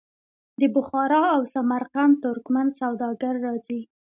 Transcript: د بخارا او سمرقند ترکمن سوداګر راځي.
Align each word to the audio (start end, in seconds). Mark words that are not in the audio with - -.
د 0.59 0.61
بخارا 0.75 1.23
او 1.35 1.41
سمرقند 1.53 2.13
ترکمن 2.25 2.67
سوداګر 2.79 3.33
راځي. 3.45 3.81